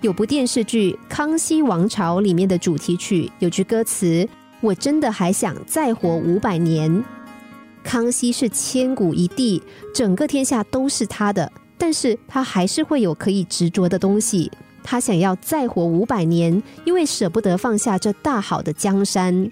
[0.00, 4.26] 有部电视剧《康熙王朝》里面的主题曲有句歌词
[4.62, 7.04] ：“我真的还想再活五百年。”
[7.82, 9.60] 康熙是千古一帝，
[9.92, 14.48] 整个天下都是他的，但是他还是会有可以执着的东西。
[14.84, 19.50] 他想要再活五百年，因为舍不得放下这大好的江山。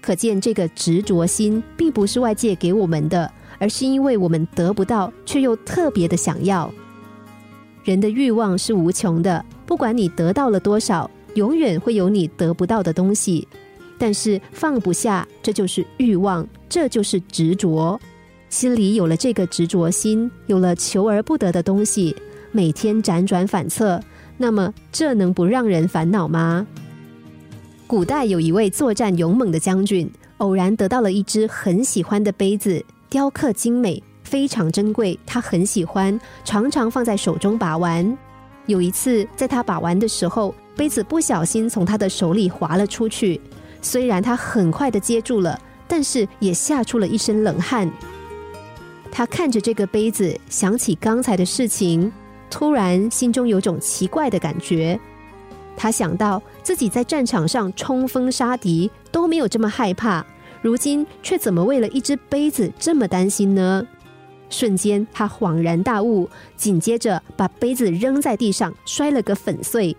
[0.00, 3.28] 可见这个执着心，并不是外界给我们的，
[3.58, 6.72] 而是因为我们得不到，却又特别的想要。
[7.82, 9.44] 人的欲望是无穷的。
[9.68, 13.46] 不管你得到了多少，永远会有你得不到的东西。
[13.98, 18.00] 但是放不下，这就是欲望，这就是执着。
[18.48, 22.16] 心里有了这个执着心，有了求而不得的东西，
[22.50, 24.00] 每天辗转反侧，
[24.38, 26.66] 那么这能不让人烦恼吗？
[27.86, 38.16] 古代有一位作战勇猛的将军，偶然得到了一只很喜欢的杯子，雕刻精美，非常珍贵，他很喜欢，常常放在手中把玩。
[38.68, 43.40] 有一次，在他把玩的时候，杯子不小心从他的手里滑了出去。
[43.80, 47.90] 虽然他很快的接住了，但是也吓出了一身冷汗。
[49.10, 52.12] 他看着这个杯子，想起刚才的事情，
[52.50, 55.00] 突然心中有种奇怪的感觉。
[55.74, 60.22] 他想到自己在战场上冲锋杀敌都没有这么害怕，
[60.60, 63.86] 如今却怎么为了一只杯子这么担心呢？
[64.50, 69.96] 瞬间，他恍然大悟，紧接着把杯子扔在地上，摔了个粉碎。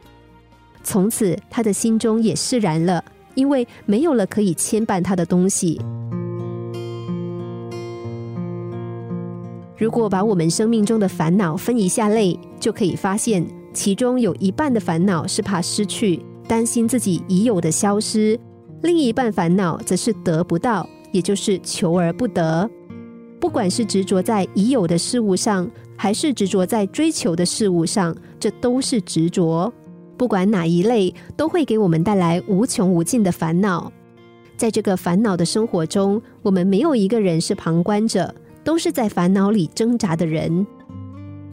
[0.84, 3.04] 从此，他的心中也释然了，
[3.36, 5.80] 因为没有了可以牵绊他的东西。
[9.78, 18.38] 如果把我们生命中的烦恼分一下类，就可以发现，其中有一半的烦恼是怕失去，担心自己已有的消失；
[18.82, 22.70] 另一半烦恼则是得不到，也就是求而不得。
[23.40, 29.72] 不管是执着在已有的事物上，还是执着在追求的事物上，这都是执着。
[30.18, 33.92] 不管哪一类，都会给我们带来无穷无尽的烦恼。
[34.58, 40.68] 在这个烦恼的生活中，我们没有一个人是旁观者，都是在烦恼里挣扎的人。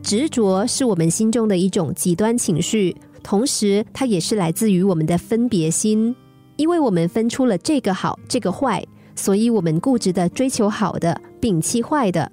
[0.02, 6.14] 执着是我们心中的一种极端情绪，同时它也是来自于我们的分别心，
[6.56, 8.84] 因为我们分出了这个好，这个坏。
[9.18, 12.30] 所以，我们固执的追求好的，摒弃坏的。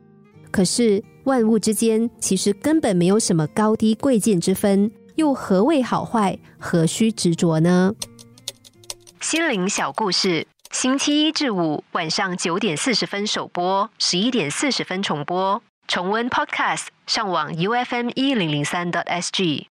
[0.51, 6.37] 可是，万物之间其实根本没有什么高低贵贱之分，又何谓好坏？
[6.59, 7.93] 何须执着呢？
[9.19, 15.61] 心灵小故事，星期一至五晚上九点四十分首播，十一点四十分重播。
[15.87, 19.67] 重温 Podcast，上网 U F M 一零零三 t S G。